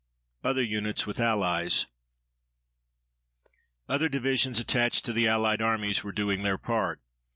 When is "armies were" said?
5.61-6.11